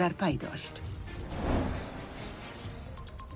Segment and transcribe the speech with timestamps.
[0.00, 0.80] در پی داشت.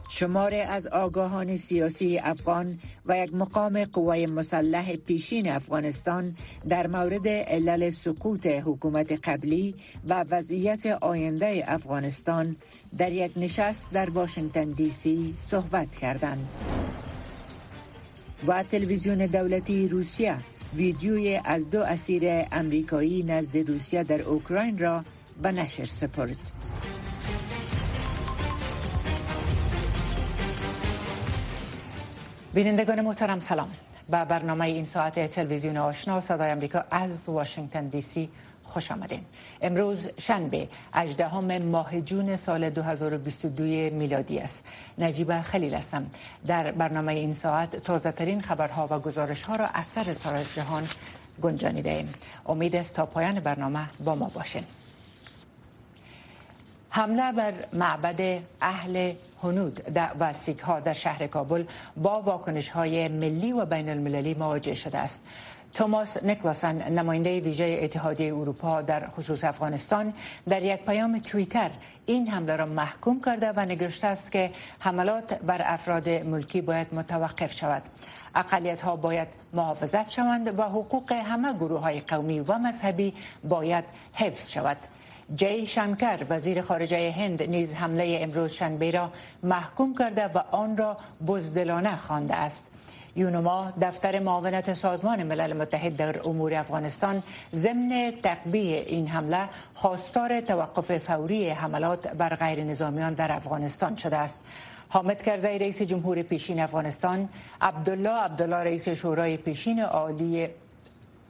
[0.09, 6.37] شماره از آگاهان سیاسی افغان و یک مقام قوای مسلح پیشین افغانستان
[6.69, 9.75] در مورد علل سقوط حکومت قبلی
[10.09, 12.57] و وضعیت آینده افغانستان
[12.99, 16.55] در یک نشست در واشنگتن دی سی صحبت کردند.
[18.47, 20.37] و تلویزیون دولتی روسیه
[20.77, 22.23] ویدیوی از دو اسیر
[22.53, 25.05] امریکایی نزد روسیه در اوکراین را
[25.43, 26.37] به نشر سپرد.
[32.55, 33.71] بینندگان محترم سلام.
[34.11, 38.29] به برنامه این ساعت تلویزیون آشنا صدای امریکا از واشنگتن دی سی
[38.65, 39.21] خوش آمدین.
[39.63, 43.63] امروز شنبه 18 ماه جون سال 2022
[43.97, 44.65] میلادی است.
[44.99, 46.07] نجیب خلیل هستم.
[46.47, 50.89] در برنامه این ساعت تازه ترین خبرها و گزارش ها را از سر جهان
[51.43, 52.15] گنجانیده ایم
[52.47, 54.65] امید است تا پایان برنامه با ما باشین.
[56.97, 59.13] حمله بر معبد اهل
[59.43, 61.65] هنود و سیک در شهر کابل
[61.97, 65.23] با واکنش های ملی و بین المللی مواجه شده است.
[65.73, 70.13] توماس نیکلاسن نماینده ویژه اتحادیه اروپا در خصوص افغانستان
[70.49, 71.71] در یک پیام توییتر
[72.07, 77.53] این حمله را محکوم کرده و نگشته است که حملات بر افراد ملکی باید متوقف
[77.53, 77.83] شود.
[78.35, 83.15] اقلیت ها باید محافظت شوند و حقوق همه گروه های قومی و مذهبی
[83.45, 84.77] باید حفظ شود.
[85.35, 89.11] جی شنکر وزیر خارجه هند نیز حمله امروز شنبه را
[89.43, 92.67] محکوم کرده و آن را بزدلانه خوانده است.
[93.17, 97.23] یونما دفتر معاونت سازمان ملل متحد در امور افغانستان
[97.55, 104.41] ضمن تقبیه این حمله خواستار توقف فوری حملات بر غیر نظامیان در افغانستان شده است.
[104.89, 107.29] حامد کرزی رئیس جمهور پیشین افغانستان
[107.61, 110.49] عبدالله عبدالله رئیس شورای پیشین عالی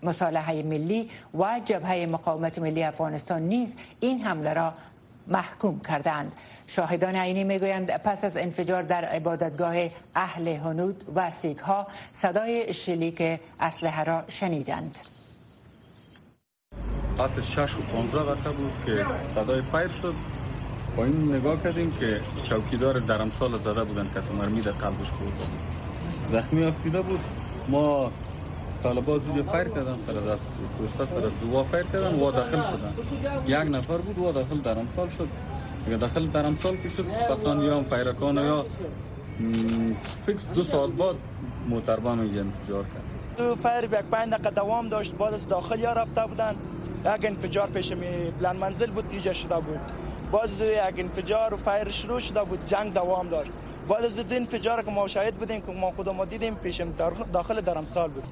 [0.05, 4.75] مصالحه ملی و جبهه مقاومت ملی افغانستان نیز این حمله را
[5.27, 6.33] محکوم کردند.
[6.67, 9.75] شاهدان عینی می‌گویند پس از انفجار در عبادتگاه
[10.15, 14.99] اهل هنود و سیک ها صدای شلیک اسلحه را شنیدند.
[17.17, 20.15] ساعت 6 و 15 دقیقه بود که صدای فایر شد.
[20.97, 25.33] با این نگاه کردیم که چوکیدار در امسال زده بودند که مرمی در قلبش بود
[26.27, 27.21] زخمی افتیده بود.
[27.69, 28.13] ما
[28.85, 30.47] طالبا زوج فایر کردن سر دست
[30.79, 32.93] دوستا سر زوا فایر کردن و داخل شدن.
[33.47, 35.29] یک نفر بود و داخل در امسال شد.
[35.87, 38.67] اگر داخل در امسال که شد پسان یا فیرکان یا
[40.27, 41.17] فکس دو ساعت بعد
[41.69, 43.03] موتربان اینجا انفجار کرد.
[43.37, 46.55] دو فایر یک پنج دقیقه دوام داشت بعد از داخل یا رفته بودن.
[47.05, 49.81] یک انفجار پیش می پلان منزل بود دیجا شده بود.
[50.31, 53.51] باز یک انفجار و فایر شروع شده بود جنگ دوام داشت.
[53.89, 56.83] بعد از دو انفجار که ما شاهد بودیم که ما خود ما دیدیم پیش
[57.33, 58.25] داخل در امسال بود.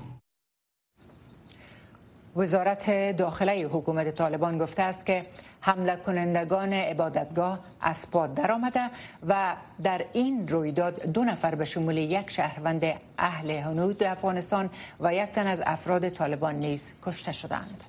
[2.37, 5.26] وزارت داخله حکومت طالبان گفته است که
[5.60, 8.91] حمله کنندگان عبادتگاه از پاد درآمده
[9.28, 12.84] و در این رویداد دو نفر به شمول یک شهروند
[13.19, 14.70] اهل هنود افغانستان
[15.00, 17.84] و یک تن از افراد طالبان نیز کشته شدند.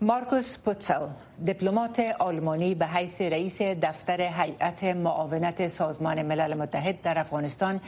[0.00, 1.06] مارکوس پوتسل
[1.44, 7.80] دیپلمات آلمانی به حیث رئیس دفتر هیئت معاونت سازمان ملل متحد در افغانستان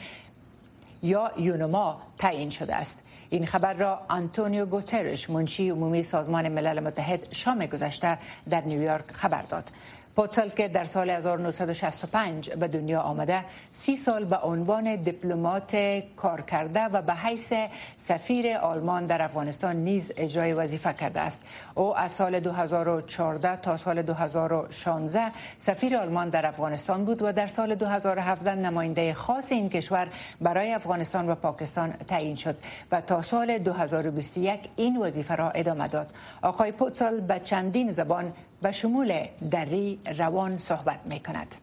[1.02, 7.20] یا یوناما تعیین شده است این خبر را آنتونیو گوترش منشی عمومی سازمان ملل متحد
[7.32, 8.18] شام گذشته
[8.50, 9.70] در نیویورک خبر داد.
[10.16, 16.84] پوتسل که در سال 1965 به دنیا آمده سی سال به عنوان دیپلمات کار کرده
[16.84, 17.52] و به حیث
[17.98, 21.46] سفیر آلمان در افغانستان نیز اجرای وظیفه کرده است.
[21.74, 27.74] او از سال 2014 تا سال 2016 سفیر آلمان در افغانستان بود و در سال
[27.74, 30.08] 2017 نماینده خاص این کشور
[30.40, 32.56] برای افغانستان و پاکستان تعیین شد
[32.92, 36.14] و تا سال 2021 این وظیفه را ادامه داد.
[36.42, 38.32] آقای پوتسل به چندین زبان
[38.66, 41.54] به شمول دری روان صحبت می کند.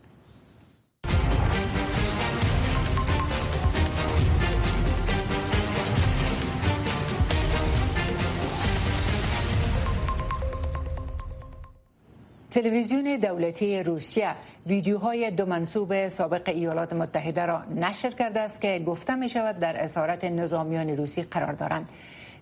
[12.51, 14.35] تلویزیون دولتی روسیه
[14.65, 19.83] ویدیوهای دو منصوب سابق ایالات متحده را نشر کرده است که گفته می شود در
[19.83, 21.89] اسارت نظامیان روسی قرار دارند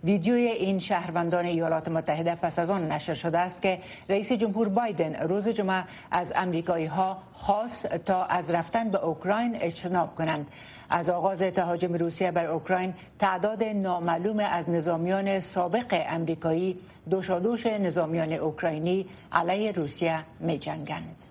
[0.04, 5.16] ویدیوی این شهروندان ایالات متحده پس از آن نشر شده است که رئیس جمهور بایدن
[5.16, 10.48] روز جمعه از امریکایی ها خواست تا از رفتن به اوکراین اجتناب کنند
[10.90, 16.78] از آغاز تهاجم روسیه بر اوکراین تعداد نامعلوم از نظامیان سابق امریکایی
[17.10, 21.31] دوشادوش نظامیان اوکراینی علیه روسیه می جنگند.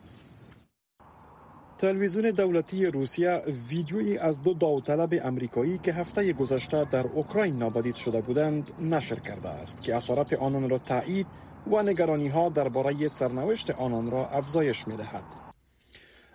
[1.81, 8.21] تلویزیون دولتی روسیه ویدیویی از دو داوطلب امریکایی که هفته گذشته در اوکراین نابدید شده
[8.21, 11.27] بودند نشر کرده است که اسارت آنان را تایید
[11.67, 15.23] و نگرانی ها درباره سرنوشت آنان را افزایش می دهد.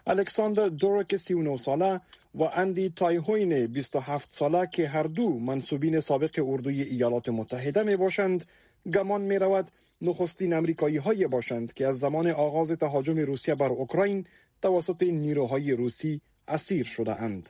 [0.07, 2.01] الکساندر دورک 39 ساله
[2.35, 8.45] و اندی تایهوین 27 ساله که هر دو منصوبین سابق اردوی ایالات متحده می باشند
[8.93, 9.71] گمان می رود
[10.01, 14.25] نخستین امریکایی های باشند که از زمان آغاز تهاجم روسیه بر اوکراین
[14.61, 17.49] توسط نیروهای روسی اسیر شده اند.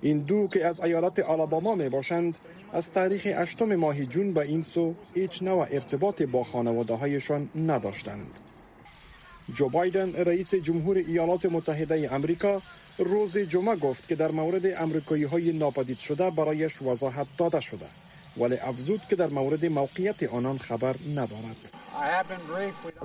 [0.00, 2.36] این دو که از ایالت آلاباما می باشند
[2.72, 8.38] از تاریخ اشتم ماه جون به این سو هیچ نوع ارتباط با خانواده هایشان نداشتند.
[9.54, 12.62] جو بایدن رئیس جمهور ایالات متحده امریکا
[12.98, 17.86] روز جمعه گفت که در مورد امریکایی های ناپدید شده برایش وضاحت داده شده
[18.36, 21.77] ولی افزود که در مورد موقعیت آنان خبر ندارد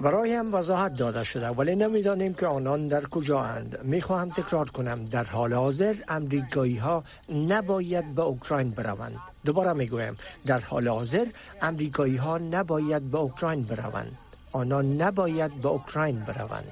[0.02, 3.80] برایم وضاحت داده شده ولی نمی‌دانیم که آنان در کجا اند.
[3.84, 9.16] می خواهم تکرار کنم در حال حاضر امریکایی ها نباید به اوکراین بروند.
[9.46, 11.26] دوباره می گویم در حال حاضر
[11.62, 14.18] امریکایی ها نباید به اوکراین بروند.
[14.52, 16.72] آنان نباید به اوکراین بروند.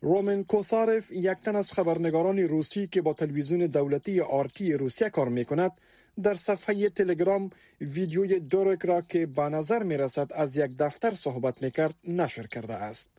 [0.00, 5.44] رومن کوسارف یک تن از خبرنگاران روسی که با تلویزیون دولتی آرتی روسیه کار می
[5.44, 5.72] کند
[6.22, 11.62] در صفحه تلگرام ویدیوی دورک را که به نظر می رسد از یک دفتر صحبت
[11.62, 13.10] می کرد نشر کرده است.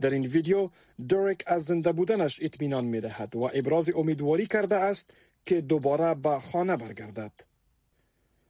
[0.00, 0.70] در این ویدیو
[1.08, 5.10] دورک از زنده بودنش اطمینان می دهد و ابراز امیدواری کرده است
[5.46, 7.32] که دوباره به خانه برگردد.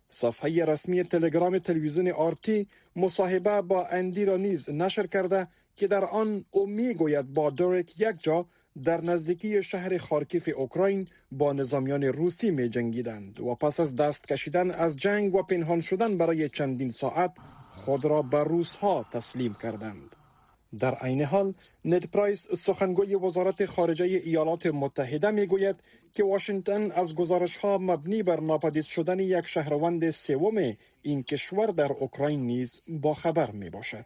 [0.09, 6.45] صفحه رسمی تلگرام تلویزیون آرتی مصاحبه با اندی را نیز نشر کرده که در آن
[6.51, 8.47] او می گوید با دورک یک جا
[8.85, 14.71] در نزدیکی شهر خارکیف اوکراین با نظامیان روسی می جنگیدند و پس از دست کشیدن
[14.71, 17.33] از جنگ و پنهان شدن برای چندین ساعت
[17.71, 20.17] خود را به روس ها تسلیم کردند.
[20.79, 25.77] در عین حال ند پرایس سخنگوی وزارت خارجه ایالات متحده می گوید
[26.15, 31.93] که واشنگتن از گزارش ها مبنی بر ناپدید شدن یک شهروند سوم این کشور در
[31.93, 34.05] اوکراین نیز با خبر می باشد.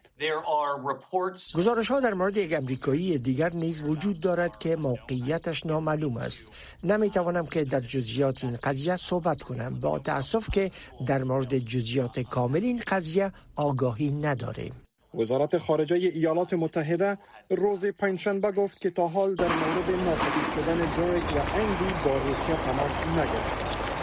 [1.55, 6.47] گزارش ها در مورد یک امریکایی دیگر نیز وجود دارد که موقعیتش نامعلوم است.
[6.85, 10.71] نمی توانم که در جزئیات این قضیه صحبت کنم با تاسف که
[11.07, 14.84] در مورد جزئیات کامل این قضیه آگاهی نداریم.
[15.19, 17.19] وزارت خارجه ایالات متحده
[17.51, 22.57] روز پنجشنبه گفت که تا حال در مورد ناپدید شدن دویک و اندی با روسیه
[22.57, 23.97] تماس نگرفته است.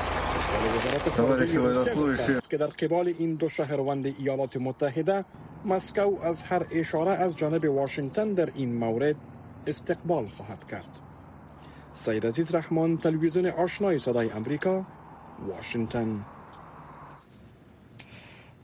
[0.54, 5.26] ولی وزارت خارجه روسیه گفته است که در قبال این دو شهروند ایالات متحده
[5.66, 9.16] مسکو از هر اشاره از جانب واشنگتن در این مورد
[9.68, 10.90] استقبال خواهد کرد.
[11.94, 14.86] سید عزیز رحمان تلویزیون آشنای صدای امریکا
[15.48, 16.26] واشنگتن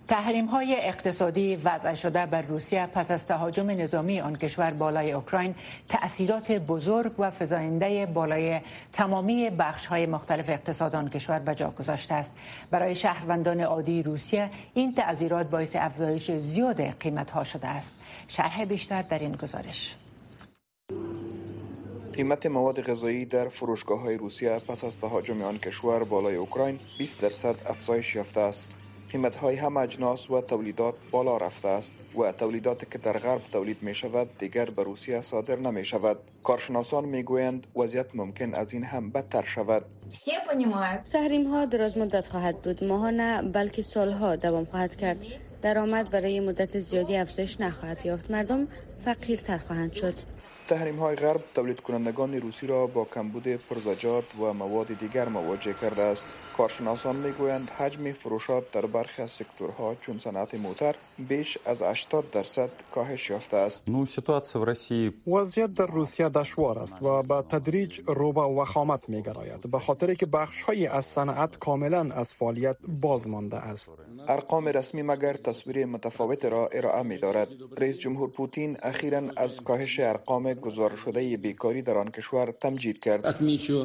[0.08, 5.56] تحریم های اقتصادی وضع شده بر روسیه پس از تهاجم نظامی آن کشور بالای اوکراین
[5.88, 8.60] تأثیرات بزرگ و فزاینده بالای
[8.94, 12.34] تمامی بخش های مختلف اقتصاد آن کشور به جا گذاشته است.
[12.72, 17.96] برای شهروندان عادی روسیه این تأثیرات باعث افزایش زیاد قیمت ها شده است.
[18.28, 19.96] شرح بیشتر در این گزارش.
[22.14, 27.22] قیمت مواد غذایی در فروشگاه های روسیه پس از تهاجم آن کشور بالای اوکراین 20
[27.22, 28.70] درصد افزایش یافته است.
[29.12, 33.78] قیمت های هم اجناس و تولیدات بالا رفته است و تولیداتی که در غرب تولید
[33.84, 38.84] می شود دیگر به روسیه صادر نمی شود کارشناسان می گویند وضعیت ممکن از این
[38.84, 39.86] هم بدتر شود.
[41.12, 42.84] تحریم ها دراز مدت خواهد بود.
[42.84, 45.18] ماها نه بلکه سالها دوام خواهد کرد.
[45.62, 48.32] درآمد برای مدت زیادی افزایش نخواهد یافت.
[48.32, 48.68] مردم
[49.06, 50.37] فقیرتر خواهند شد.
[50.68, 56.02] تحریم های غرب تولید کنندگان روسی را با کمبود پرزجات و مواد دیگر مواجه کرده
[56.02, 56.28] است.
[56.58, 62.70] کارشناسان می‌گویند حجم فروشات در برخی از سکتورها چون صنعت موتر بیش از 80 درصد
[62.96, 63.84] کاهش یافته است.
[65.28, 70.14] وضعیت در روسیه دشوار است و به تدریج رو به وخامت می گراید به خاطر
[70.14, 73.92] که بخش های از صنعت کاملا از فعالیت باز مانده است.
[74.28, 80.00] ارقام رسمی مگر تصویر متفاوت را ارائه می دارد رئیس جمهور پوتین اخیرا از کاهش
[80.00, 83.42] ارقام گزارش شده بیکاری در آن کشور تمجید کرد.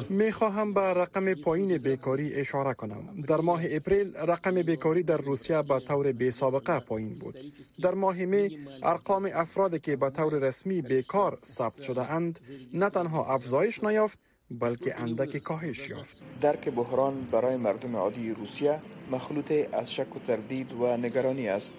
[0.09, 3.21] می خواهم به رقم پایین بیکاری اشاره کنم.
[3.27, 7.37] در ماه اپریل رقم بیکاری در روسیه به طور بی سابقه پایین بود.
[7.81, 12.39] در ماه می ارقام افرادی که به طور رسمی بیکار ثبت شده اند
[12.73, 14.19] نه تنها افزایش نیافت
[14.51, 16.17] بلکه اندک کاهش یافت.
[16.41, 18.79] درک بحران برای مردم عادی روسیه
[19.11, 21.73] مخلوط از شک و تردید و نگرانی است.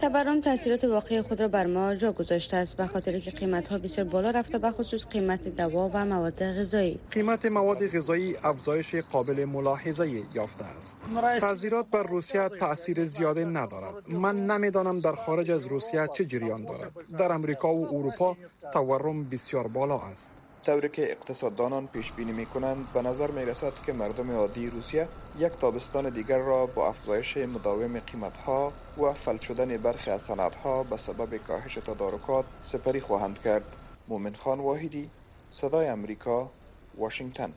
[0.00, 3.78] تورم تاثیرات واقعی خود را بر ما جا گذاشته است به خاطر که قیمت ها
[3.78, 7.00] بسیار بالا رفته به خصوص قیمت دوا و مواد غذایی.
[7.10, 10.98] قیمت مواد غذایی افزایش قابل ملاحظه یافته است.
[11.40, 13.94] تاثیرات بر روسیه تاثیر زیاده ندارد.
[14.08, 16.92] من نمی‌دانم در خارج از روسیه چه جریان دارد.
[17.18, 18.36] در امریکا و اروپا
[18.72, 20.32] تورم بسیار بالا است.
[20.66, 25.08] طوری که اقتصاددانان پیش بینی می کنند به نظر می رسد که مردم عادی روسیه
[25.38, 30.30] یک تابستان دیگر را با افزایش مداوم قیمت ها و فلج شدن برخی از
[30.64, 33.64] ها به سبب کاهش تدارکات سپری خواهند کرد.
[34.08, 35.10] مومن خان واحدی
[35.50, 36.50] صدای امریکا
[36.98, 37.52] واشنگتن.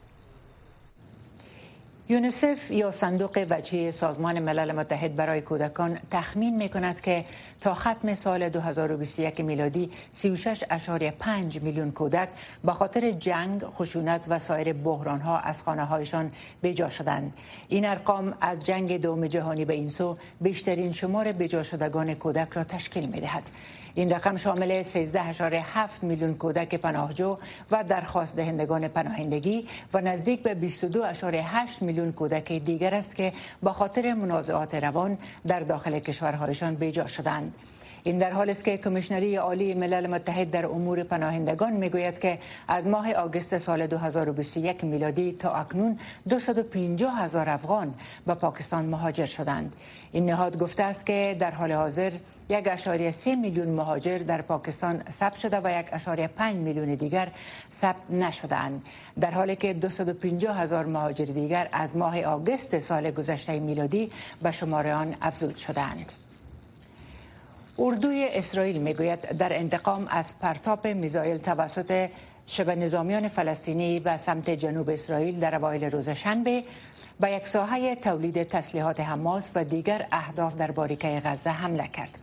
[2.10, 7.26] یونیسف یا صندوق وجهی سازمان ملل متحد برای کودکان تخمین می کند که
[7.62, 9.92] تا ختم سال 2021 میلادی
[10.22, 12.30] 36.5 میلیون کودک
[12.64, 16.32] به خاطر جنگ، خشونت و سایر بحران ها از خانه هایشان
[16.64, 17.34] بجا شدند.
[17.68, 22.64] این ارقام از جنگ دوم جهانی به این سو بیشترین شمار بجا شدگان کودک را
[22.64, 23.50] تشکیل می دهد.
[23.96, 24.88] این رقم شامل 13.7
[26.02, 27.38] میلیون کودک پناهجو
[27.72, 33.34] و درخواست دهندگان پناهندگی و نزدیک به 22.8 میلیون کودک دیگر است که
[33.64, 37.54] با خاطر منازعات روان در داخل کشورهایشان بیجا شدند.
[38.06, 42.88] این در حال است که کمیشنری عالی ملل متحد در امور پناهندگان می‌گوید که از
[42.88, 47.94] ماه آگوست سال 2021 میلادی تا اکنون 250 هزار افغان
[48.28, 49.74] به پاکستان مهاجر شدند
[50.12, 52.12] این نهاد گفته است که در حال حاضر
[52.50, 57.32] یک اشاری سه میلیون مهاجر در پاکستان ثبت شده و یک اشاری پنج میلیون دیگر
[57.72, 58.82] ثبت نشدهاند
[59.20, 64.94] در حالی که 250 هزار مهاجر دیگر از ماه آگوست سال گذشته میلادی به شماره
[64.94, 66.23] آن افزود شدند.
[67.80, 72.10] اردوی اسرائیل می‌گوید در انتقام از پرتاب میزایل توسط
[72.48, 76.64] شبه نظامیان فلسطینی به سمت جنوب اسرائیل در اوایل روز شنبه
[77.20, 82.18] به یک ساحه تولید تسلیحات حماس و دیگر اهداف در باریکه غزه حمله کرد.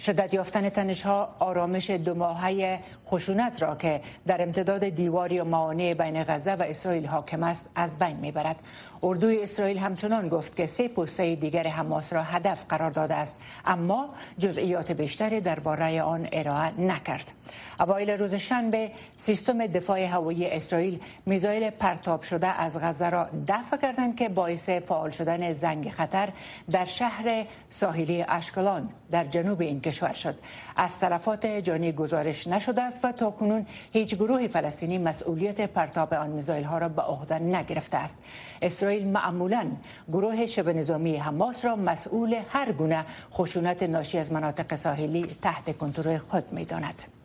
[0.00, 2.80] شدت یافتن تنش ها آرامش دو ماهه
[3.10, 7.98] خشونت را که در امتداد دیواری و معانع بین غزه و اسرائیل حاکم است از
[7.98, 8.56] بین می‌برد.
[9.02, 14.08] اردوی اسرائیل همچنان گفت که سه پسته دیگر حماس را هدف قرار داده است اما
[14.38, 17.32] جزئیات بیشتری درباره آن ارائه نکرد.
[17.80, 24.16] اوایل روز شنبه سیستم دفاع هوایی اسرائیل میزایل پرتاب شده از غزه را دفع کردند
[24.16, 26.28] که باعث فعال شدن زنگ خطر
[26.70, 30.34] در شهر ساحلی اشکلان در جنوب این کشور شد.
[30.76, 36.30] از طرفات جانی گزارش نشده است و تا کنون هیچ گروه فلسطینی مسئولیت پرتاب آن
[36.30, 38.18] میزایل ها را به عهده نگرفته است.
[38.62, 39.66] اسرائیل معمولا
[40.08, 46.18] گروه شبه نظامی حماس را مسئول هر گونه خشونت ناشی از مناطق ساحلی تحت کنترل
[46.18, 47.19] خود می‌داند.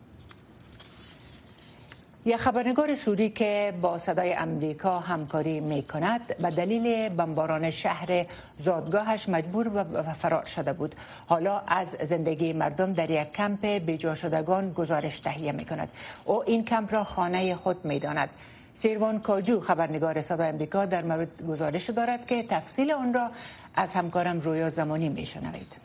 [2.27, 8.25] یک خبرنگار سوری که با صدای امریکا همکاری می کند به دلیل بمباران شهر
[8.59, 10.95] زادگاهش مجبور و فرار شده بود.
[11.27, 15.89] حالا از زندگی مردم در یک کمپ بیجا شدگان گزارش تهیه می کند
[16.25, 18.29] او این کمپ را خانه خود می داند
[18.73, 23.29] سیروان کاجو خبرنگار صدای امریکا در مورد گزارش دارد که تفصیل آن را
[23.75, 25.84] از همکارم رویا زمانی می شنوید.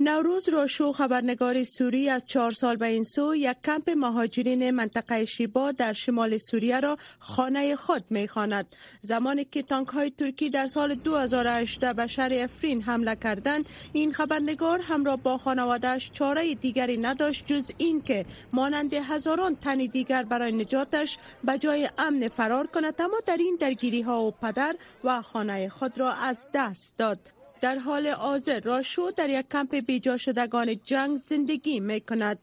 [0.00, 5.72] نوروز راشو خبرنگار سوری از چهار سال به این سو یک کمپ مهاجرین منطقه شیبا
[5.72, 8.66] در شمال سوریه را خانه خود می خاند.
[9.00, 14.80] زمانی که تانک های ترکی در سال 2018 به شهر افرین حمله کردند این خبرنگار
[14.80, 21.18] همراه با خانوادهش چاره دیگری نداشت جز این که مانند هزاران تن دیگر برای نجاتش
[21.44, 25.98] به جای امن فرار کند اما در این درگیری ها و پدر و خانه خود
[25.98, 31.80] را از دست داد در حال حاضر راشو در یک کمپ بیجا شدگان جنگ زندگی
[31.80, 32.38] می کند.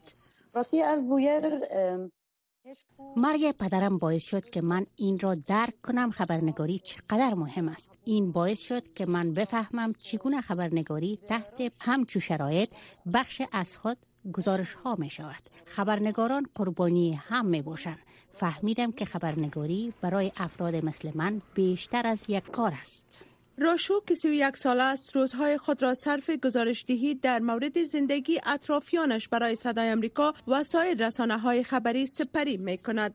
[3.16, 7.90] مرگ پدرم باعث شد که من این را درک کنم خبرنگاری چقدر مهم است.
[8.04, 12.70] این باعث شد که من بفهمم چگونه خبرنگاری تحت همچو شرایط
[13.12, 13.96] بخش از خود
[14.32, 17.98] گزارش ها می شود خبرنگاران قربانی هم می باشند
[18.32, 23.24] فهمیدم که خبرنگاری برای افراد مثل من بیشتر از یک کار است.
[23.58, 28.40] راشو که سی یک سال است روزهای خود را صرف گزارش دهی در مورد زندگی
[28.46, 33.14] اطرافیانش برای صدای امریکا و سایر رسانه های خبری سپری می کند.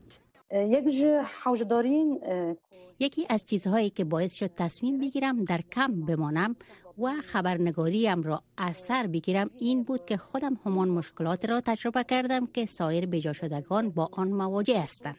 [3.00, 6.56] یکی از چیزهایی که باعث شد تصمیم بگیرم در کم بمانم
[6.98, 12.46] و خبرنگاریم را از سر بگیرم این بود که خودم همان مشکلات را تجربه کردم
[12.46, 15.16] که سایر بجا شدگان با آن مواجه هستند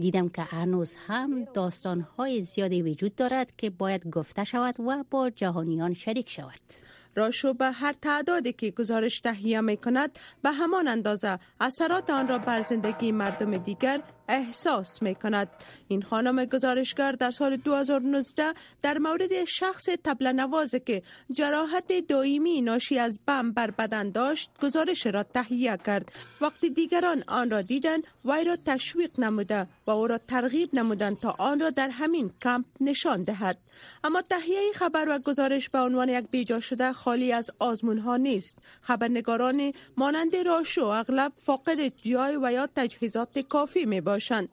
[0.00, 5.94] دیدم که هنوز هم داستانهای زیادی وجود دارد که باید گفته شود و با جهانیان
[5.94, 6.60] شریک شود.
[7.14, 12.38] راشو به هر تعدادی که گزارش تهیه می کند به همان اندازه اثرات آن را
[12.38, 15.48] بر زندگی مردم دیگر احساس می کند.
[15.88, 22.98] این خانم گزارشگر در سال 2019 در مورد شخص تبل نوازه که جراحت دائمی ناشی
[22.98, 26.12] از بم بر بدن داشت گزارش را تهیه کرد.
[26.40, 31.34] وقتی دیگران آن را دیدند وی را تشویق نموده و او را ترغیب نمودند تا
[31.38, 33.58] آن را در همین کمپ نشان دهد.
[34.04, 38.58] اما تهیه خبر و گزارش به عنوان یک بیجا شده خالی از آزمون ها نیست.
[38.82, 44.19] خبرنگاران مانند راشو اغلب فاقد جای و یا تجهیزات کافی می باشد.
[44.20, 44.48] باشند.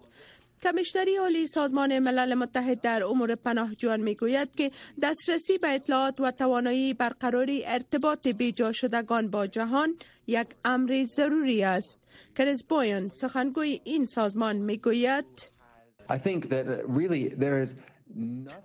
[0.63, 4.71] کمیشنری عالی سازمان ملل متحد در امور پناهجویان می‌گوید که
[5.01, 9.95] دسترسی به اطلاعات و توانایی برقراری ارتباط بیجا شدگان با جهان
[10.27, 11.99] یک امر ضروری است.
[12.37, 15.49] کریس بوین سخنگوی این سازمان می‌گوید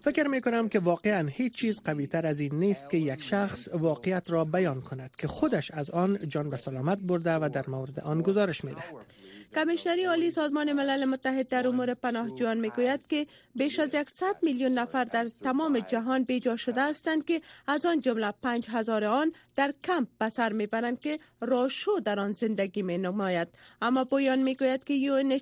[0.04, 3.68] فکر می کنم که واقعا هیچ چیز قوی تر از این نیست که یک شخص
[3.74, 8.00] واقعیت را بیان کند که خودش از آن جان به سلامت برده و در مورد
[8.00, 9.21] آن گزارش می دهد.
[9.54, 15.04] کمیشنری عالی سازمان ملل متحد در امور پناهجویان می‌گوید که بیش از 100 میلیون نفر
[15.04, 20.48] در تمام جهان بیجا شده هستند که از آن جمله 5000 آن در کمپ به
[20.48, 23.48] می‌برند که راشو در آن زندگی می نماید
[23.82, 25.38] اما بویان می‌گوید که یو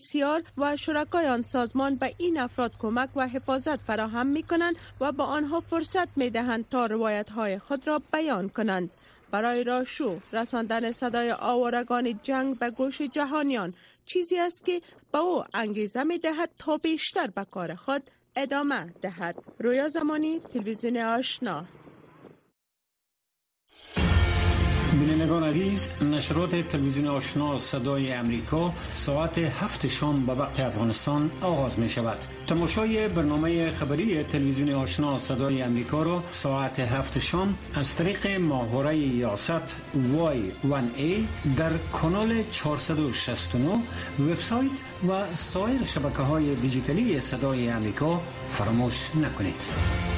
[0.58, 5.24] و شرکای آن سازمان به این افراد کمک و حفاظت فراهم می کنند و با
[5.24, 8.90] آنها فرصت می دهند تا روایت های خود را بیان کنند.
[9.30, 13.74] برای راشو رساندن صدای آوارگان جنگ به گوش جهانیان
[14.12, 19.34] چیزی است که به او انگیزه می دهد تا بیشتر به کار خود ادامه دهد.
[19.58, 21.64] رویا زمانی تلویزیون آشنا.
[24.92, 31.90] بینندگان عزیز نشرات تلویزیون آشنا صدای امریکا ساعت هفت شام به وقت افغانستان آغاز می
[31.90, 38.96] شود تماشای برنامه خبری تلویزیون آشنا صدای امریکا را ساعت هفت شام از طریق ماهواره
[38.96, 39.76] یاست
[40.18, 41.12] Y1A
[41.56, 43.78] در کانال 469
[44.20, 44.70] وبسایت
[45.08, 48.20] و سایر شبکه های دیجیتالی صدای امریکا
[48.52, 50.09] فراموش نکنید.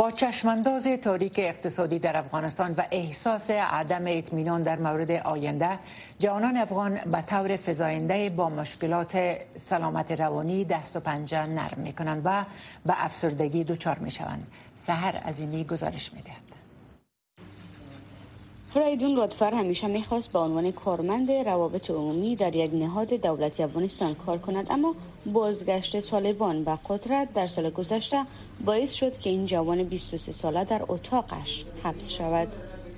[0.00, 5.78] با چشمانداز تاریک اقتصادی در افغانستان و احساس عدم اطمینان در مورد آینده
[6.18, 12.22] جوانان افغان به طور فزاینده با مشکلات سلامت روانی دست و پنجه نرم می کنند
[12.24, 12.44] و
[12.86, 16.49] به افسردگی دچار می شوند سهر اینی گزارش می دهد.
[18.74, 24.38] فریدون لطفر همیشه می‌خواست به عنوان کارمند روابط عمومی در یک نهاد دولتی افغانستان کار
[24.38, 24.94] کند اما
[25.26, 28.24] بازگشت طالبان به قدرت در سال گذشته
[28.64, 32.48] باعث شد که این جوان 23 ساله در اتاقش حبس شود.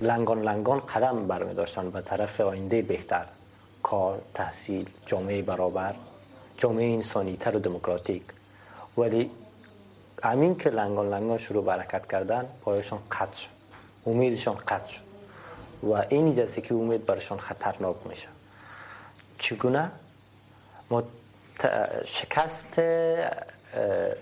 [0.01, 3.25] لنگان لنگان قدم برمی داشتن به طرف آینده بهتر.
[3.83, 5.95] کار، تحصیل، جامعه برابر
[6.59, 8.23] جامعه انسانی تر و دموکراتیک.
[8.99, 9.31] ولی
[10.23, 13.49] امین که لنگان لنگان شروع برکت کردن پایشان قطع شد.
[14.07, 15.12] امیدشان قطع شد.
[15.83, 18.29] و این جلسه که امید برشان خطرناک میشه
[19.39, 19.91] چگونه
[20.91, 21.03] ما
[22.05, 22.81] شکست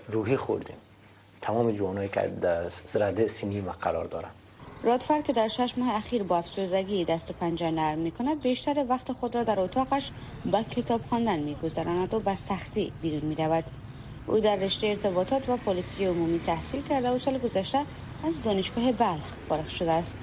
[0.09, 0.77] روحی خوردیم
[1.41, 4.29] تمام جوانایی که در زرده سینی ما قرار دارن
[4.83, 8.85] رادفر که در شش ماه اخیر با افسردگی دست و پنجه نرم می کند بیشتر
[8.89, 10.11] وقت خود را در اتاقش
[10.45, 13.63] با کتاب خواندن می گذراند و به سختی بیرون می رود.
[14.27, 17.79] او در رشته ارتباطات و پلیسی عمومی تحصیل کرده و سال گذشته
[18.27, 20.19] از دانشگاه بلخ فارغ شده است.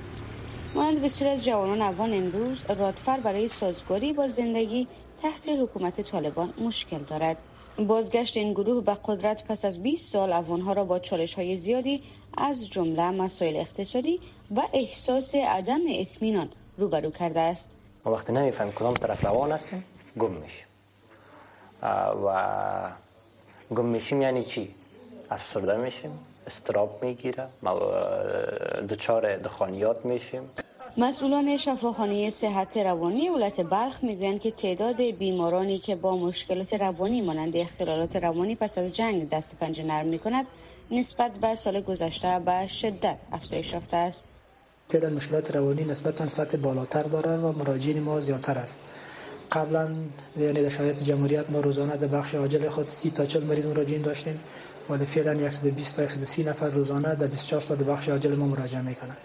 [0.74, 4.86] مانند بسیاری از جوانان افغان امروز رادفر برای سازگاری با زندگی
[5.22, 7.36] تحت حکومت طالبان مشکل دارد.
[7.78, 12.02] بازگشت این گروه به قدرت پس از 20 سال افغانها را با چالش های زیادی
[12.36, 14.20] از جمله مسائل اقتصادی
[14.56, 17.72] و احساس عدم اطمینان روبرو کرده است.
[18.04, 19.84] ما وقتی نمی‌فهمیم کدام طرف روان هستیم
[20.18, 20.66] گم میشیم.
[22.26, 22.90] و
[23.74, 24.74] گم میشیم یعنی چی؟
[25.30, 26.18] افسرده میشیم.
[26.48, 27.46] استراب می‌گیره
[28.90, 30.44] دچار دخانیات میشیم.
[30.96, 37.56] مسئولان شفاخانه صحت روانی ولایت بلخ می‌گویند که تعداد بیمارانی که با مشکلات روانی مانند
[37.56, 40.46] اختلالات روانی پس از جنگ دست پنجه نرم می کند
[40.90, 44.26] نسبت به سال گذشته به شدت افزایش یافته است.
[44.88, 48.78] تعداد مشکلات روانی نسبتا سطح بالاتر دارد و مراجعین ما زیادتر است.
[49.52, 49.88] قبلا
[50.36, 54.02] یعنی در شرایط جمهوریت ما روزانه در بخش عاجل خود 30 تا 40 مریض مراجعین
[54.02, 54.40] داشتیم.
[54.90, 59.16] ولی فعلا 120 تا 130 نفر روزانه در 24 تا بخش عاجل ما مراجعه می‌کنند.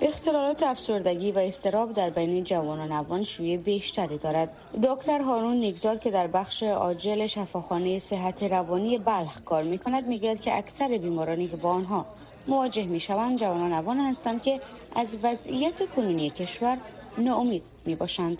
[0.00, 4.48] اختلالات افسردگی و استراب در بین جوانان افغان شوی بیشتری دارد.
[4.82, 10.40] دکتر هارون نیگزاد که در بخش عاجل شفاخانه صحت روانی بلخ کار می کند می‌گوید
[10.40, 12.06] که اکثر بیمارانی که با آنها
[12.46, 14.60] مواجه می شوند جوانان افغان هستند که
[14.96, 16.78] از وضعیت کنونی کشور
[17.18, 18.38] ناامید می باشند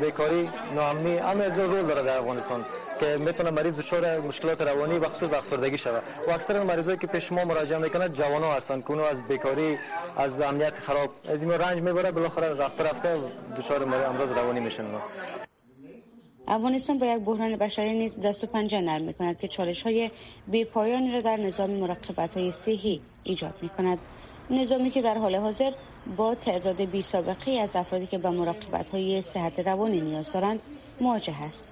[0.00, 2.64] بیکاری ناامنی همه از رول داره در افغانستان.
[3.00, 6.02] که می‌تونه مریض دچار مشکلات روانی و خصوص افسردگی شود.
[6.28, 9.78] و اکثر مریضایی که پیش ما مراجعه می‌کنند جوانان هستند که از بیکاری
[10.16, 11.10] از امنیت خراب.
[11.28, 13.16] از این رنج می‌بره بالاخره رفته رفته
[13.56, 14.84] دچار امراض روانی میشن.
[16.48, 20.10] افغانستان با یک بحران بشری نیز دست و پنجه نرم می کند که چالش های
[20.46, 23.98] بی پایانی را در نظام مراقبت های صحی ایجاد می کند
[24.50, 25.72] نظامی که در حال حاضر
[26.16, 30.60] با تعداد بی سابقه از افرادی که به مراقبت های صحت روانی نیاز دارند
[31.00, 31.68] مواجه است.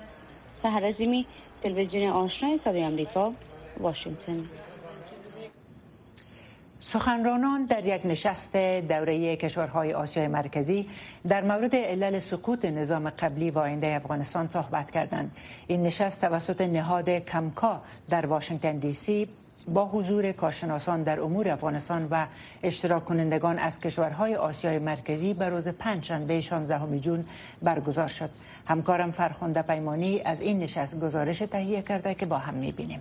[0.55, 1.27] سهر عظیمی
[1.61, 3.33] تلویزیون آشنای صدای آمریکا
[3.81, 4.45] واشنگتن.
[6.81, 10.88] سخنرانان در یک نشست دوره کشورهای آسیای مرکزی
[11.29, 15.37] در مورد علل سقوط نظام قبلی و آینده افغانستان صحبت کردند.
[15.67, 19.29] این نشست توسط نهاد کمکا در واشنگتن دی سی
[19.68, 22.27] با حضور کارشناسان در امور افغانستان و
[22.62, 27.24] اشتراک کنندگان از کشورهای آسیای مرکزی به روز پنجشنبه 16 جون
[27.62, 28.31] برگزار شد.
[28.66, 33.00] همکارم فرخنده پیمانی از این نشست گزارش تهیه کرده که با هم می‌بینیم.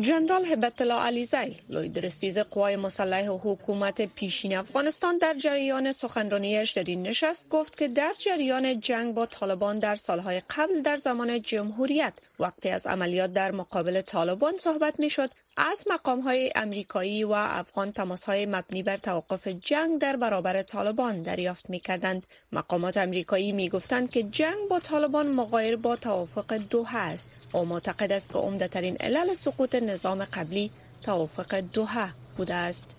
[0.00, 6.84] جنرال هبت الله علیزی لوی درستیز قوای مسلح حکومت پیشین افغانستان در جریان سخنرانیش در
[6.84, 12.12] این نشست گفت که در جریان جنگ با طالبان در سالهای قبل در زمان جمهوریت
[12.38, 17.92] وقتی از عملیات در مقابل طالبان صحبت می شد از مقام های امریکایی و افغان
[17.92, 22.26] تماس های مبنی بر توقف جنگ در برابر طالبان دریافت می کردند.
[22.52, 28.12] مقامات امریکایی می گفتند که جنگ با طالبان مغایر با توافق دوحه است او معتقد
[28.12, 30.70] است که عمدهترین علل سقوط نظام قبلی
[31.02, 32.96] توافق دوحه بوده است.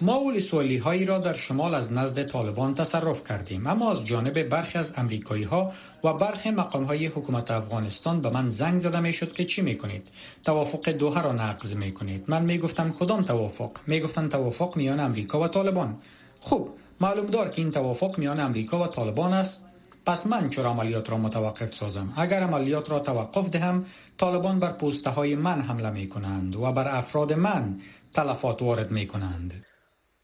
[0.00, 4.78] ما ولی هایی را در شمال از نزد طالبان تصرف کردیم اما از جانب برخی
[4.78, 5.72] از امریکایی ها
[6.04, 9.78] و برخی مقام های حکومت افغانستان به من زنگ زده می شد که چی می
[9.78, 10.08] کنید
[10.44, 15.00] توافق دوحه را نقض می کنید من می گفتم کدام توافق؟ می گفتن توافق میان
[15.00, 15.98] امریکا و طالبان.
[16.40, 16.70] خوب
[17.00, 19.64] معلوم دار که این توافق میان امریکا و طالبان است.
[20.06, 23.86] پس من چرا عملیات را متوقف سازم اگر عملیات را توقف دهم
[24.18, 27.80] طالبان بر پوسته های من حمله می کنند و بر افراد من
[28.12, 29.64] تلفات وارد می کنند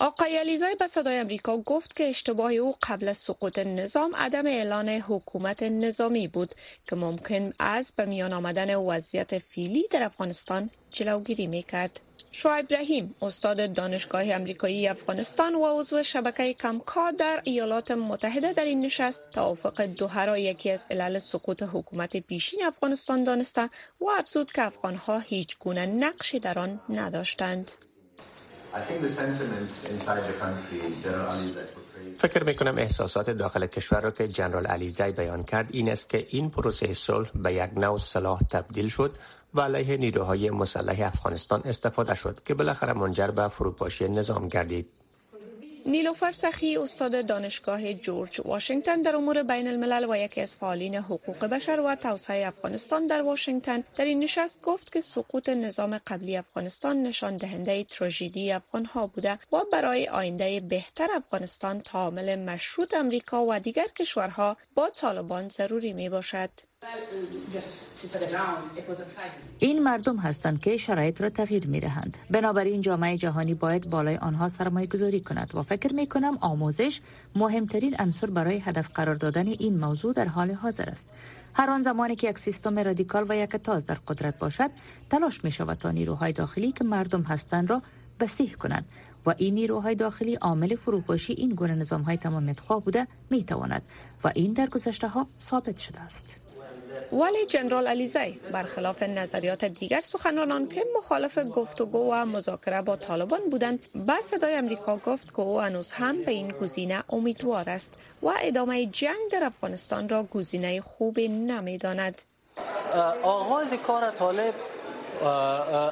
[0.00, 4.88] آقای علیزای به صدای امریکا گفت که اشتباه او قبل از سقوط نظام عدم اعلان
[4.88, 6.54] حکومت نظامی بود
[6.86, 12.00] که ممکن از به میان آمدن وضعیت فیلی در افغانستان جلوگیری می کرد.
[12.42, 18.80] شعیب ابراهیم استاد دانشگاه امریکایی افغانستان و عضو شبکه کمکا در ایالات متحده در این
[18.80, 23.70] نشست توافق دوحه را یکی از علل سقوط حکومت پیشین افغانستان دانسته
[24.00, 27.72] و افزود که افغانها هیچ گونه نقشی در آن نداشتند.
[32.18, 36.26] فکر می کنم احساسات داخل کشور را که جنرال علیزی بیان کرد این است که
[36.30, 39.16] این پروسه صلح به یک نوع سلاح تبدیل شد
[39.54, 44.86] و علیه نیروهای مسلح افغانستان استفاده شد که بالاخره منجر به فروپاشی نظام گردید.
[45.88, 51.44] نیلوفر سخی استاد دانشگاه جورج واشنگتن در امور بین الملل و یکی از فعالین حقوق
[51.44, 57.02] بشر و توسعه افغانستان در واشنگتن در این نشست گفت که سقوط نظام قبلی افغانستان
[57.02, 63.58] نشان دهنده تراژدی افغان ها بوده و برای آینده بهتر افغانستان تعامل مشروط امریکا و
[63.58, 66.50] دیگر کشورها با طالبان ضروری می باشد.
[69.58, 72.18] این مردم هستند که شرایط را تغییر می دهند.
[72.30, 77.00] بنابراین جامعه جهانی باید بالای آنها سرمایه گذاری کند و فکر می کنم آموزش
[77.34, 81.12] مهمترین عنصر برای هدف قرار دادن این موضوع در حال حاضر است.
[81.54, 84.70] هر آن زمانی که یک سیستم رادیکال و یک تاز در قدرت باشد
[85.10, 87.82] تلاش می شود تا نیروهای داخلی که مردم هستند را
[88.20, 88.84] بسیح کنند
[89.26, 93.82] و این نیروهای داخلی عامل فروپاشی این گونه نظام های تمامیت خواه بوده می تواند
[94.24, 96.47] و این در گذشته ها ثابت شده است.
[97.12, 103.78] ولی جنرال علیزی برخلاف نظریات دیگر سخنرانان که مخالف گفتگو و مذاکره با طالبان بودند
[103.94, 108.86] به صدای امریکا گفت که او هنوز هم به این گزینه امیدوار است و ادامه
[108.86, 112.22] جنگ در افغانستان را گزینه خوبی نمی‌داند.
[113.22, 114.54] آغاز کار طالب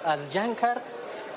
[0.05, 0.83] از جنگ کرد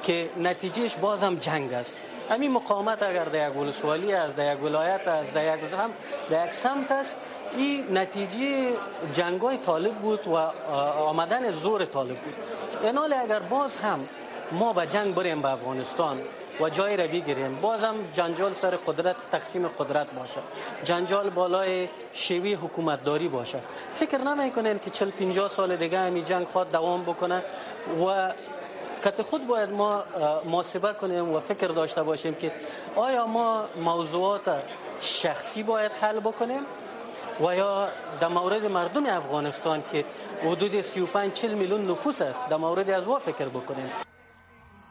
[0.03, 1.99] که نتیجهش بازم جنگ است.
[2.29, 5.91] همین مقاومت اگر در یک ولسوالی است در یک ولایت است در یک سمت
[6.29, 7.19] در یک سمت است
[7.57, 8.71] این نتیجه
[9.13, 10.35] جنگای طالب بود و
[11.01, 12.33] آمدن زور طالب بود.
[12.83, 14.09] اینال اگر باز هم
[14.51, 16.17] ما به جنگ بریم به افغانستان
[16.61, 20.41] و جای را بگیریم باز هم جنجال سر قدرت تقسیم قدرت باشه.
[20.83, 23.59] جنجال بالای شیوی حکومتداری باشه.
[23.95, 27.43] فکر نمی کنین که 40 50 سال دیگه همی جنگ خود دوام بکنه
[28.07, 28.33] و
[29.05, 30.03] کت خود باید ما
[30.45, 32.51] محاسبه کنیم و فکر داشته باشیم که
[32.95, 34.41] آیا ما موضوعات
[34.99, 36.65] شخصی باید حل بکنیم؟
[37.39, 40.05] و یا در مورد مردم افغانستان که
[40.43, 43.91] حدود 35 40 میلیون نفوس است در مورد از وا فکر بکنیم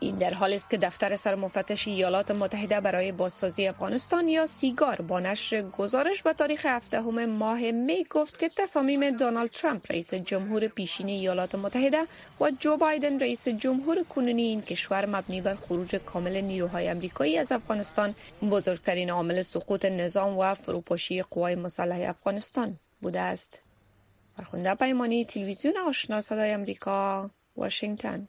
[0.00, 5.20] این در حالی است که دفتر سرمفتش ایالات متحده برای بازسازی افغانستان یا سیگار با
[5.20, 11.08] نشر گزارش به تاریخ هفدهم ماه می گفت که تصامیم دونالد ترامپ رئیس جمهور پیشین
[11.08, 12.06] ایالات متحده
[12.40, 17.52] و جو بایدن رئیس جمهور کنونی این کشور مبنی بر خروج کامل نیروهای امریکایی از
[17.52, 18.14] افغانستان
[18.50, 23.62] بزرگترین عامل سقوط نظام و فروپاشی قوای مسلح افغانستان بوده است.
[24.36, 28.28] فرخنده پیمانی تلویزیون آشنا صدای امریکا واشنگتن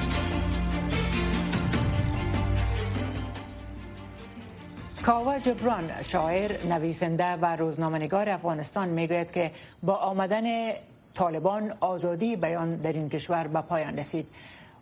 [5.05, 9.51] کاوه جبران شاعر نویسنده و روزنامه‌نگار افغانستان می‌گوید که
[9.83, 10.71] با آمدن
[11.15, 14.27] طالبان آزادی بیان در این کشور به پایان رسید.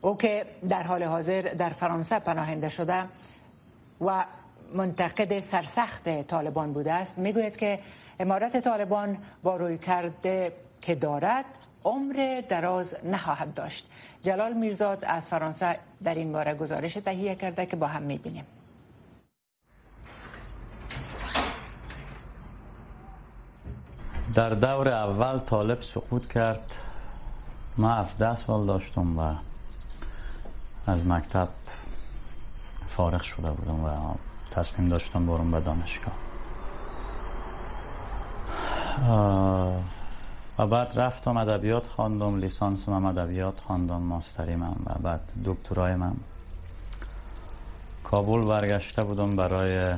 [0.01, 3.03] او که در حال حاضر در فرانسه پناهنده شده
[4.01, 4.25] و
[4.73, 7.79] منتقد سرسخت طالبان بوده است می‌گوید که
[8.19, 10.51] امارت طالبان با روی کرده
[10.81, 11.45] که دارد
[11.83, 13.91] عمر دراز نخواهد داشت.
[14.23, 18.45] جلال میرزاد از فرانسه در این باره گزارش تهیه کرده که با هم می‌بینیم.
[24.33, 26.75] در دور اول طالب سقوط کرد.
[27.77, 29.35] ما 17 سال داشتم و
[30.87, 31.47] از مکتب
[32.87, 33.89] فارغ شده بودم و
[34.51, 36.13] تصمیم داشتم برم به دانشگاه.
[40.57, 46.15] و بعد رفتم ادبیات خواندم لیسانس من ادبیات خواندم ماستری من و بعد دکترای من.
[48.03, 49.95] کابل برگشته بودم برای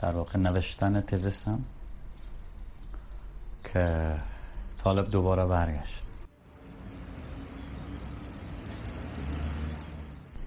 [0.00, 1.64] در واقع نوشتن تزستم
[3.72, 4.14] که
[4.84, 6.04] طالب دوباره برگشت.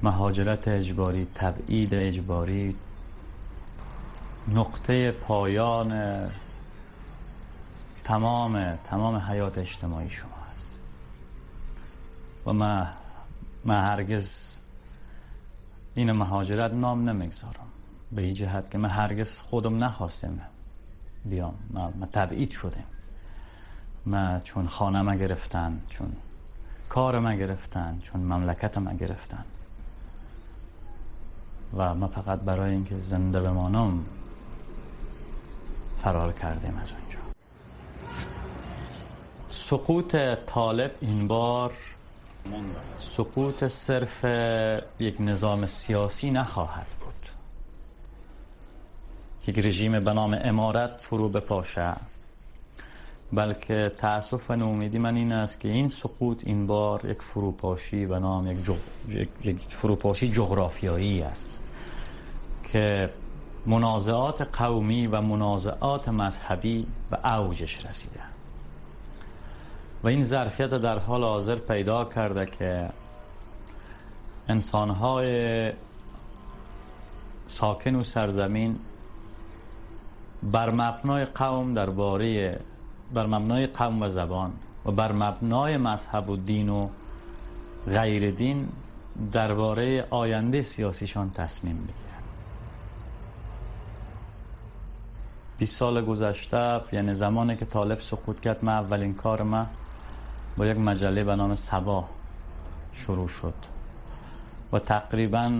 [0.04, 2.76] مهاجرت اجباری تبعید اجباری
[4.48, 6.22] نقطه پایان
[8.04, 10.80] تمام تمام حیات اجتماعی شما است
[12.46, 12.88] و من
[13.66, 14.58] ما هرگز
[15.96, 17.68] این مهاجرت نام نمی‌گذارم.
[18.12, 20.40] به این جهت که من هرگز خودم نخواستم
[21.26, 21.54] بیام.
[21.74, 22.84] ما, تبعید شدیم
[24.06, 26.16] ما چون خانه ما گرفتن چون
[26.90, 29.46] کار ما گرفتن چون مملکت ما گرفتن.
[31.74, 34.06] و ما فقط برای اینکه زنده بمانم
[35.98, 37.20] فرار کردیم از اونجا.
[39.50, 40.16] سقوط
[40.46, 41.74] طالب این بار
[42.98, 44.26] سقوط صرف
[45.00, 47.30] یک نظام سیاسی نخواهد بود.
[49.48, 51.94] یک رژیم به نام امارت فرو بپاشه
[53.36, 58.20] بلکه تاسف و نومیدی من این است که این سقوط این بار یک فروپاشی به
[58.20, 61.62] نام یک, یک فروپاشی جغرافیایی است
[62.72, 63.10] که
[63.66, 68.20] منازعات قومی و منازعات مذهبی به اوجش رسیده.
[70.04, 72.90] و این ظرفیت در حال حاضر پیدا کرده که
[74.48, 75.72] انسانهای
[77.48, 78.80] ساکن و سرزمین
[80.44, 82.60] بر مبنای قوم درباره
[83.14, 84.54] بر مبنای قوم و زبان
[84.86, 86.90] و بر مبنای مذهب و دین و
[87.88, 88.70] غیر دین
[89.32, 92.24] درباره آینده سیاسیشان تصمیم بگیرند
[95.58, 99.66] 20 سال گذشته یعنی زمانی که طالب سقوط کرد من اولین کار ما
[100.58, 102.06] با یک مجله به نام سبا
[102.92, 103.54] شروع شد.
[104.74, 105.52] و تقریبا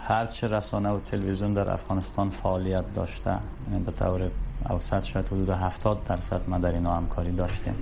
[0.00, 3.38] هرچه رسانه و تلویزیون در افغانستان فعالیت داشته
[3.70, 4.30] یعنی به طور
[4.70, 7.74] اوسط شاید حدود 70 درصد ما در اینا همکاری داشتیم.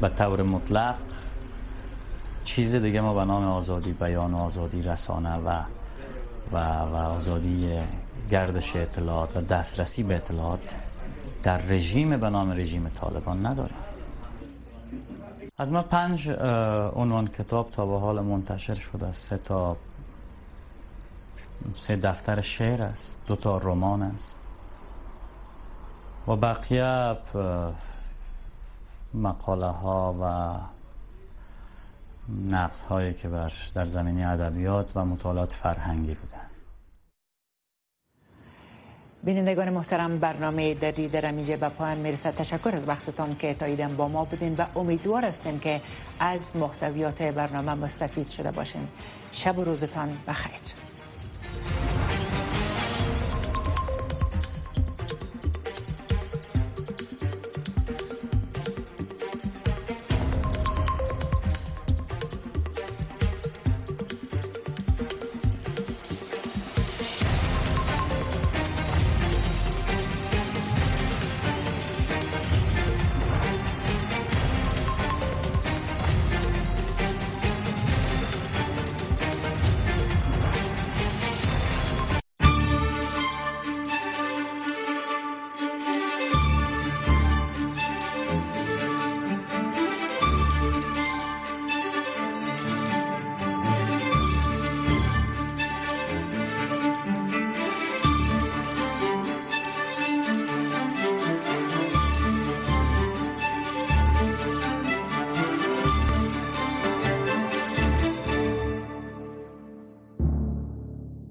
[0.00, 0.94] به طور مطلق
[2.44, 5.62] چیز دیگه ما به نام آزادی بیان و آزادی رسانه و
[6.52, 7.78] و, و آزادی
[8.30, 10.76] گردش اطلاعات و دسترسی به اطلاعات
[11.42, 13.76] در رژیم به نام رژیم طالبان نداریم
[15.58, 16.28] از ما پنج
[16.94, 19.76] عنوان کتاب تا به حال منتشر شده سه تا
[21.76, 24.36] سه دفتر شعر است دو تا رمان است.
[26.28, 27.16] و بقیه
[29.14, 30.54] مقاله ها و
[32.50, 36.46] نقد هایی که بر در زمینه ادبیات و مطالعات فرهنگی بودن.
[39.24, 44.08] بینندگان محترم برنامه در در میجه به پایان می‌رسه تشکر از وقتتان که تاییدن با
[44.08, 45.80] ما بودین و امیدوار هستیم که
[46.20, 48.88] از محتویات برنامه مستفید شده باشین.
[49.32, 50.81] شب و روزتان بخیر.